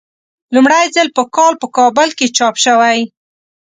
لومړی 0.55 0.85
ځل 0.95 1.07
په 1.17 1.23
کال 1.35 1.53
په 1.61 1.67
کابل 1.77 2.09
کې 2.17 2.27
چاپ 2.37 2.55
شوی. 2.65 2.99